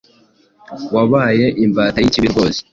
wabaye 0.95 1.45
imbata 1.65 1.97
y' 1.99 2.07
ikibi 2.07 2.27
rwose 2.33 2.59